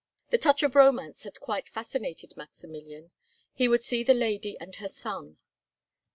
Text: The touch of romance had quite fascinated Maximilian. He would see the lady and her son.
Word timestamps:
The 0.31 0.39
touch 0.39 0.63
of 0.63 0.73
romance 0.73 1.25
had 1.25 1.39
quite 1.39 1.69
fascinated 1.69 2.35
Maximilian. 2.35 3.11
He 3.53 3.67
would 3.67 3.83
see 3.83 4.01
the 4.01 4.15
lady 4.15 4.57
and 4.59 4.75
her 4.77 4.87
son. 4.87 5.37